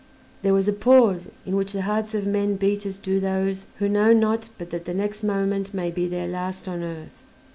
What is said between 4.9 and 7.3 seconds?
next moment may be their last on earth.